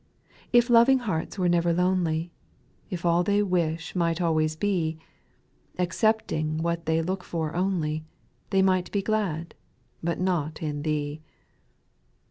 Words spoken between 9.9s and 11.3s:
but not in Thee.